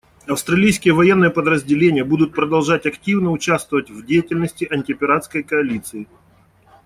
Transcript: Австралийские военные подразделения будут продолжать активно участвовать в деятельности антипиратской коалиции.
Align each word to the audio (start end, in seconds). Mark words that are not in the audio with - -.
Австралийские 0.25 0.95
военные 0.95 1.29
подразделения 1.29 2.03
будут 2.03 2.33
продолжать 2.33 2.87
активно 2.87 3.29
участвовать 3.29 3.91
в 3.91 4.03
деятельности 4.03 4.65
антипиратской 4.67 5.43
коалиции. 5.43 6.07